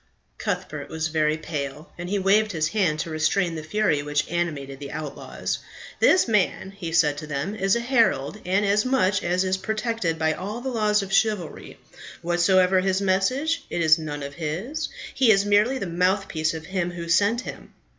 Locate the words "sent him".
17.07-17.73